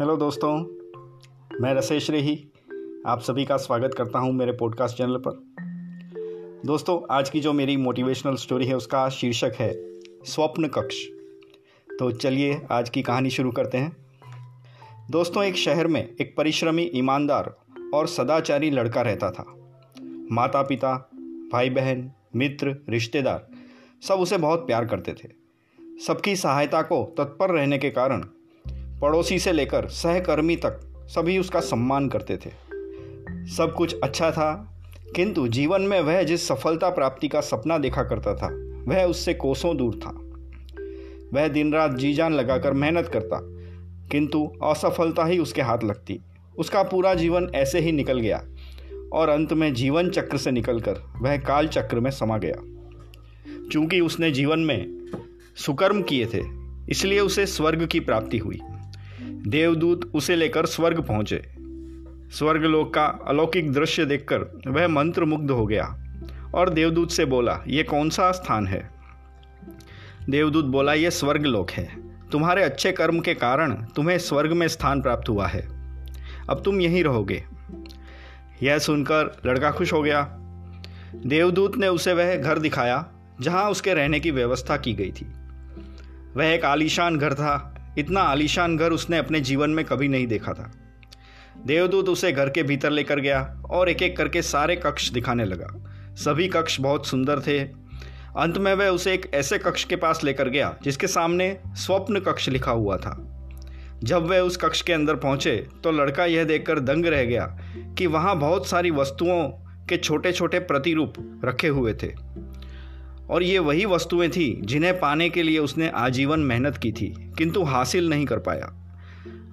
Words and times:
Hello 0.00 0.16
दोस्तों। 0.16 0.58
मैं 1.60 1.74
रसेश 1.74 2.10
रेही। 2.10 2.48
आप 3.06 3.20
सभी 3.20 3.44
का 3.44 3.56
स्वागत 3.56 3.94
करता 3.94 4.18
हूँ 4.18 4.32
मेरे 4.32 4.52
पॉडकास्ट 4.52 4.96
चैनल 4.96 5.22
पर। 5.26 5.32
दोस्तों, 6.66 7.14
आज 7.14 7.30
की 7.30 7.40
जो 7.40 7.52
मेरी 7.52 7.76
मोटिवेशनल 7.76 8.34
स्टोरी 8.34 8.66
है, 8.66 8.76
उसका 8.76 9.08
शीर्षक 9.08 9.52
है, 9.54 10.00
स्वप्न 10.24 10.68
कक्ष। 10.68 11.06
तो 11.98 12.10
चलिए 12.12 12.62
आज 12.70 12.90
की 12.90 13.02
कहानी 13.02 13.30
शुरू 13.30 13.50
करते 13.50 13.78
हैं। 13.78 13.96
दोस्तों, 15.10 15.44
एक 15.44 15.56
शहर 15.56 15.86
में 15.86 16.16
एक 16.20 16.36
परिश्रमी, 16.36 16.82
ईमानदार 16.82 17.56
और 17.94 18.06
सदाचारी 18.06 18.70
लड़का 18.70 19.02
रहता 19.02 19.30
था। 19.30 19.54
माता 20.32 20.62
पिता 20.62 21.10
भाई 21.52 21.70
बहन 21.70 22.12
मित्र, 22.36 22.76
रिश्तेदार, 22.88 23.48
सब 24.02 24.14
उसे 24.14 24.38
बहुत 24.38 24.66
प्यार 24.66 24.86
करते 24.86 25.12
थे। 25.12 25.28
सबकी 26.06 26.36
सहायता 26.36 26.82
को 26.82 27.14
तत्पर 27.18 27.50
रहने 27.50 27.78
के 27.78 27.90
कारण 27.90 28.24
पड़ोसी 29.00 29.38
से 29.38 29.52
लेकर 29.52 29.88
सहकर्मी 29.88 30.56
तक 30.56 30.80
सभी 31.08 31.38
उसका 31.38 31.60
सम्मान 31.60 32.08
करते 32.08 32.36
थे। 32.36 32.50
सब 33.46 33.74
कुछ 33.76 33.96
अच्छा 34.02 34.30
था, 34.30 34.52
किंतु 35.16 35.48
जीवन 35.48 35.82
में 35.82 36.00
वह 36.00 36.22
जिस 36.22 36.48
सफलता 36.48 36.90
प्राप्ति 36.90 37.28
का 37.28 37.40
सपना 37.40 37.78
देखा 37.78 38.02
करता 38.02 38.34
था, 38.34 38.48
वह 38.88 39.04
उससे 39.04 39.34
कोसों 39.34 39.76
दूर 39.76 39.94
था। 39.94 40.10
वह 41.32 41.48
दिन 41.48 41.72
रात 41.72 41.94
जी 41.94 42.12
जान 42.14 42.32
लगाकर 42.32 42.72
मेहनत 42.72 43.08
करता, 43.08 43.40
किंतु 44.10 44.44
असफलता 44.62 45.24
ही 45.24 45.38
उसके 45.38 45.62
हाथ 45.62 45.84
लगती। 45.84 46.20
उसका 46.58 46.82
पूरा 46.82 47.14
जीवन 47.14 47.50
ऐसे 47.54 47.80
ही 47.80 47.92
निकल 47.92 48.20
गया, 48.20 48.42
और 49.12 49.28
अंत 49.28 49.52
में 49.52 49.74
जीवन 49.74 50.10
चक्र 50.10 50.36
से 50.36 50.50
निकलकर 50.50 51.02
वह 51.16 51.36
काल 51.36 51.68
चक्र 51.68 52.00
में 52.00 52.10
समा 52.10 52.38
गया। 52.38 52.54
चूँकि 53.72 54.00
उसने 54.00 54.30
जीवन 54.30 54.58
में 54.58 55.06
सुकर्म 55.56 56.02
किए 56.02 56.26
थे, 56.26 56.42
इसलिए 56.90 57.20
उसे 57.20 57.46
स्वर्ग 57.46 57.86
की 57.86 58.00
प्राप्ति 58.00 58.38
हुई। 58.38 58.60
देवदूत 59.46 60.10
उसे 60.14 60.36
लेकर 60.36 60.66
स्वर्ग 60.66 61.00
पहुँचे। 61.00 61.42
स्वर्गलोक 62.30 62.94
का 62.94 63.04
अलौकिक 63.04 63.72
दृश्य 63.72 64.04
देखकर 64.04 64.60
वह 64.66 64.88
मंत्र 64.88 65.24
मुग्ध 65.24 65.50
हो 65.50 65.66
गया 65.66 66.04
और 66.54 66.70
देवदूत 66.70 67.10
से 67.10 67.24
बोला, 67.24 67.60
ये 67.66 67.82
कौन 67.82 68.10
सा 68.10 68.32
स्थान 68.32 68.66
है? 68.66 68.90
देवदूत 70.30 70.64
बोला, 70.64 70.94
ये 70.94 71.10
स्वर्गलोक 71.10 71.70
है। 71.70 71.88
तुम्हारे 72.30 72.62
अच्छे 72.62 72.92
कर्म 72.92 73.20
के 73.20 73.34
कारण 73.34 73.74
तुम्हें 73.74 74.18
स्वर्ग 74.18 74.52
में 74.52 74.68
स्थान 74.68 75.02
प्राप्त 75.02 75.28
हुआ 75.28 75.46
है। 75.46 75.68
अब 76.50 76.62
तुम 76.64 76.80
यहीं 76.80 77.04
रहोगे 77.04 77.44
यह 78.62 78.78
सुनकर 78.78 79.36
लड़का 79.46 79.70
खुश 79.70 79.92
हो 79.92 80.02
गया। 80.02 80.22
देवदूत 81.26 81.76
ने 81.76 81.88
उसे 81.88 82.12
वह 82.12 82.36
घर 82.36 82.58
दिखाया, 82.58 83.06
जहाँ 83.40 83.70
उसके 83.70 83.94
रहने 83.94 84.20
की 84.20 84.30
व्यवस्था 84.30 84.76
की 84.76 84.92
गई 84.92 85.12
थी। 85.12 85.26
वह 86.36 86.44
एक 86.44 86.64
आलीशान 86.64 87.18
घर 87.18 87.34
था। 87.34 87.70
इतना 87.98 88.20
आलीशान 88.20 88.76
घर 88.76 88.92
उसने 88.92 89.18
अपने 89.18 89.40
जीवन 89.40 89.70
में 89.70 89.84
कभी 89.84 90.08
नहीं 90.08 90.26
देखा 90.26 90.52
था। 90.52 90.70
देवदूत 91.66 92.08
उसे 92.08 92.32
घर 92.32 92.48
के 92.50 92.62
भीतर 92.62 92.90
लेकर 92.90 93.20
गया 93.20 93.40
और 93.70 93.88
एक 93.88 94.02
एक 94.02 94.16
करके 94.16 94.42
सारे 94.42 94.76
कक्ष 94.76 95.08
दिखाने 95.10 95.44
लगा। 95.44 95.68
सभी 96.14 96.48
कक्ष 96.48 96.80
बहुत 96.80 97.06
सुंदर 97.06 97.40
थे। 97.40 97.58
अंत 98.36 98.58
में 98.58 98.72
वह 98.74 98.88
उसे 98.88 99.12
एक 99.14 99.30
ऐसे 99.34 99.58
कक्ष 99.58 99.84
के 99.84 99.96
पास 99.96 100.24
लेकर 100.24 100.48
गया 100.48 100.74
जिसके 100.82 101.06
सामने 101.06 101.56
स्वप्न 101.66 102.20
कक्ष 102.20 102.48
लिखा 102.48 102.72
हुआ 102.72 102.96
था। 102.96 103.16
जब 104.04 104.26
वह 104.26 104.38
उस 104.38 104.56
कक्ष 104.56 104.82
के 104.82 104.92
अंदर 104.92 105.16
पहुँचे 105.16 105.56
तो 105.84 105.90
लड़का 105.92 106.24
यह 106.24 106.44
देखकर 106.44 106.80
दंग 106.80 107.06
रह 107.06 107.24
गया 107.24 107.46
कि 107.98 108.06
वहाँ 108.06 108.38
बहुत 108.38 108.66
सारी 108.66 108.90
वस्तुओं 108.90 109.48
के 109.88 109.96
छोटे 109.96 110.32
छोटे 110.32 110.58
प्रतिरूप 110.58 111.14
रखे 111.44 111.68
हुए 111.68 111.94
थे। 111.94 112.12
और 113.30 113.42
ये 113.42 113.58
वही 113.58 113.84
वस्तुएँ 113.86 114.28
थी 114.28 114.60
जिन्हें 114.62 114.98
पाने 115.00 115.28
के 115.30 115.42
लिए 115.42 115.58
उसने 115.58 115.88
आजीवन 115.88 116.40
मेहनत 116.40 116.76
की 116.76 116.92
थी, 116.92 117.14
किंतु 117.38 117.62
हासिल 117.64 118.08
नहीं 118.10 118.26
कर 118.26 118.38
पाया। 118.40 118.72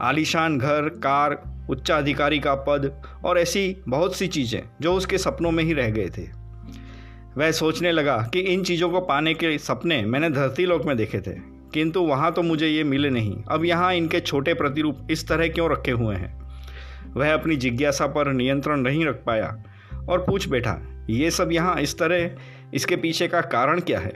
आलीशान 0.01 0.57
घर, 0.57 0.89
कार, 0.97 1.41
उच्चाधिकारी 1.69 2.39
का 2.39 2.53
पद 2.67 2.91
और 3.25 3.37
ऐसी 3.39 3.75
बहुत 3.87 4.15
सी 4.15 4.27
चीज़ें 4.27 4.61
जो 4.81 4.93
उसके 4.93 5.17
सपनों 5.17 5.51
में 5.51 5.63
ही 5.63 5.73
रह 5.73 5.89
गए 5.89 6.09
थे। 6.09 6.27
वह 7.37 7.51
सोचने 7.51 7.91
लगा 7.91 8.17
कि 8.33 8.39
इन 8.53 8.63
चीज़ों 8.63 8.89
को 8.89 8.99
पाने 9.01 9.33
के 9.33 9.57
सपने 9.59 10.01
मैंने 10.03 10.29
धरती 10.29 10.65
लोक 10.65 10.85
में 10.85 10.95
देखे 10.97 11.19
थे, 11.19 11.35
किंतु 11.73 12.01
वहाँ 12.01 12.31
तो 12.33 12.41
मुझे 12.43 12.67
ये 12.67 12.83
मिले 12.83 13.09
नहीं। 13.09 13.35
अब 13.51 13.65
यहाँ 13.65 13.93
इनके 13.93 14.19
छोटे 14.19 14.53
प्रतिरूप 14.53 15.07
इस 15.11 15.27
तरह 15.27 15.47
क्यों 15.47 15.69
रखे 15.71 15.91
हुए 15.91 16.15
हैं? 16.15 16.39
वह 17.13 17.33
अपनी 17.33 17.55
जिज्ञासा 17.55 18.07
पर 18.07 18.31
नियंत्रण 18.33 18.81
नहीं 18.81 19.05
रख 19.05 19.23
पाया 19.25 19.47
और 20.09 20.19
पूछ 20.19 20.47
बैठा, 20.49 20.77
ये 21.09 21.31
सब 21.31 21.51
यहाँ 21.51 21.79
इस 21.81 21.97
तरह 21.99 22.29
इसके 22.73 22.95
पीछे 22.95 23.27
का 23.27 23.41
कारण 23.41 23.79
क्या 23.79 23.99
है? 23.99 24.13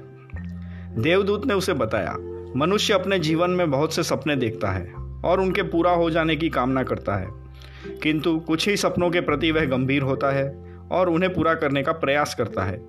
देवदूत 1.02 1.46
ने 1.46 1.54
उसे 1.54 1.74
बताया, 1.74 2.16
मनुष्य 2.56 2.94
अपने 2.94 3.20
जीवन 3.20 3.50
में 3.50 3.72
बहुत 3.72 3.94
से 3.94 4.04
सपने 4.04 4.36
देखता 4.36 4.72
है 4.72 4.94
और 5.26 5.40
उनके 5.40 5.64
पूरा 5.64 5.92
हो 5.92 6.10
जाने 6.10 6.36
की 6.36 6.50
कामना 6.50 6.84
करता 6.84 7.16
है। 7.16 7.46
किंतु 8.04 8.40
कुछ 8.40 8.68
ही 8.70 8.78
सपनों 8.78 9.10
के 9.10 9.22
प्रति 9.22 9.52
वह 9.52 9.66
गंभीर 9.66 10.02
होता 10.02 10.32
है 10.32 10.76
और 10.92 11.10
उन्हें 11.10 11.34
पूरा 11.34 11.54
करने 11.54 11.84
का 11.84 11.92
प्रयास 11.92 12.36
करता 12.36 12.64
है। 12.64 12.82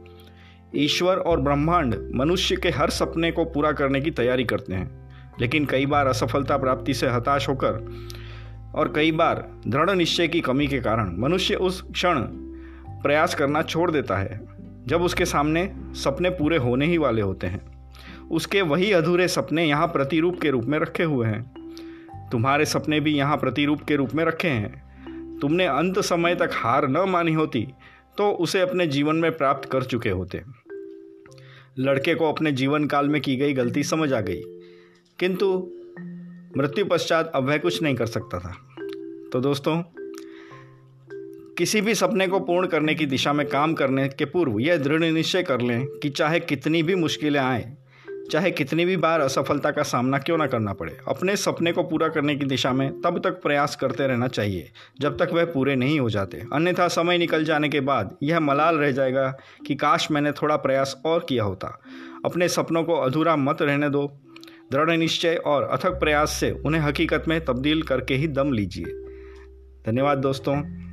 ईश्वर 0.77 1.16
और 1.16 1.41
ब्रह्मांड 1.41 2.12
मनुष्य 2.15 2.56
के 2.56 2.69
हर 2.69 2.91
सपने 2.91 3.33
को 3.33 3.44
पूरा 3.44 3.72
करने 3.72 4.00
की 4.00 4.10
तैयारी 4.10 4.44
करते 4.44 4.75
हैं, 4.75 5.10
लेकिन 5.41 5.66
कई 5.66 5.87
बार 5.87 6.06
असफलता 6.06 6.56
प्राप्ति 6.56 6.94
से 6.94 7.06
हताश 7.06 7.48
होकर 7.48 7.93
और 8.75 8.93
कई 8.97 9.12
बार 9.12 9.60
दृढ़ 9.66 9.91
निश्चय 9.91 10.28
की 10.28 10.41
कमी 10.41 10.66
के 10.66 10.81
कारण 10.81 11.16
मनुष्य 11.19 11.54
उस 11.54 11.83
क्षण 11.83 12.21
प्रयास 12.88 13.34
करना 13.34 13.62
छोड़ 13.62 13.91
देता 13.91 14.16
है। 14.16 14.56
जब 14.86 15.02
उसके 15.02 15.24
सामने 15.24 15.74
सपने 15.76 16.30
पूरे 16.30 16.56
होने 16.56 16.86
ही 16.86 16.98
वाले 16.98 17.22
होते 17.22 17.47
हैं। 17.47 17.92
उसके 18.30 18.62
वही 18.62 18.92
अधूरे 18.92 19.28
सपने 19.28 19.64
यहाँ 19.64 19.86
प्रतिरूप 19.86 20.41
के 20.41 20.50
रूप 20.50 20.64
में 20.64 20.78
रखे 20.78 21.02
हुए 21.02 21.26
हैं। 21.26 21.56
तुम्हारे 22.32 22.64
सपने 22.64 23.00
भी 23.00 23.14
यहाँ 23.14 23.36
प्रतिरूप 23.36 23.82
के 23.82 23.97
रूप 23.97 24.14
में 24.14 24.24
रखे 24.24 24.48
हैं। 24.48 25.38
तुमने 25.38 25.66
अंत 25.66 25.98
समय 25.98 26.34
तक 26.34 26.50
हार 26.52 26.88
न 26.88 26.97
मानी 27.08 27.32
होती 27.32 27.69
तो 28.19 28.30
उसे 28.30 28.60
अपने 28.60 28.86
जीवन 28.86 29.16
में 29.16 29.36
प्राप्त 29.36 29.69
कर 29.70 29.82
चुके 29.82 30.10
होते। 30.10 30.42
लड़के 31.78 32.14
को 32.14 32.28
अपने 32.28 32.53
जीवन 32.53 32.86
काल 32.86 33.08
में 33.08 33.20
की 33.20 33.36
गई 33.36 33.53
गलती 33.53 33.82
समझ 33.82 34.12
आ 34.12 34.20
गई। 34.20 34.41
किंतु 35.18 35.72
मृत्यु 36.56 36.84
पश्चात 36.84 37.32
अब 37.34 37.44
वह 37.44 37.58
कुछ 37.58 37.82
नहीं 37.82 37.94
कर 37.94 38.06
सकता 38.06 38.38
था। 38.38 38.56
तो 39.32 39.41
दोस्तों 39.41 39.82
किसी 41.59 41.81
भी 41.81 41.94
सपने 41.94 42.27
को 42.28 42.39
पूर्ण 42.41 42.67
करने 42.67 42.94
की 42.94 43.06
दिशा 43.06 43.33
में 43.33 43.47
काम 43.49 43.75
करने 43.75 44.09
के 44.09 44.25
पूर्व 44.25 44.59
यह 44.61 44.77
दृढ़ 44.77 45.03
निश्चय 45.03 45.43
कर 45.43 45.61
लें 45.61 45.87
कि 46.03 46.09
चाहे 46.11 46.41
कितनी 46.41 46.83
भी 46.83 46.94
मुश्किलें 46.94 47.41
आए, 47.41 47.77
चाहे 48.31 48.50
कितनी 48.50 48.84
भी 48.84 48.97
बार 48.97 49.21
असफलता 49.21 49.71
का 49.71 49.83
सामना 49.83 50.19
क्यों 50.19 50.39
ना 50.39 50.47
करना 50.47 50.72
पड़े, 50.72 50.97
अपने 51.09 51.37
सपने 51.37 51.72
को 51.72 51.83
पूरा 51.83 52.09
करने 52.09 52.37
की 52.37 52.45
दिशा 52.45 52.72
में 52.72 53.00
तब 53.00 53.19
तक 53.25 53.41
प्रयास 53.43 53.77
करते 53.77 54.06
रहना 54.06 54.28
चाहिए, 54.28 54.71
जब 55.00 55.19
तक 55.19 55.31
वह 55.33 55.45
पूरे 55.45 55.77
नहीं 55.77 56.00
हो 56.00 56.11
जाते। 56.11 56.43
अन्यथा 56.53 56.89
समय 56.89 57.19
निकल 57.19 57.45
जाने 57.45 57.69
के 57.69 57.81
बाद 57.81 58.16
यह 58.22 58.41
मलाल 58.41 58.77
रह 58.77 58.91
जाएगा 58.91 59.28
कि 59.66 59.75
काश 59.75 60.11
मैंने 60.11 60.33
थोड़ा 60.33 60.56
प्रयास 60.56 61.00
और 61.06 61.27
किया 61.28 61.45
होता। 61.45 61.81
अपने 62.25 62.49
सपनों 62.49 62.84
को 62.84 62.95
अधूरा 62.95 63.37
मत 63.37 63.62
रहने 63.62 63.91
दो। 63.91 64.06
दृढ़ 64.72 64.91
निश्चय 64.91 65.34
और 65.47 65.62
अथक 65.62 66.00
प्रयास 66.00 66.31
से 66.31 66.50
उन्हें 66.50 66.83
हकीकत 66.83 67.25
में 67.28 67.45
तब्दील 67.45 67.83
करके 67.83 68.15
ही 68.15 68.28
दम 68.28 68.53
लीजिए। 68.53 68.84
धन्यवाद 69.87 70.19
दोस्तों। 70.19 70.85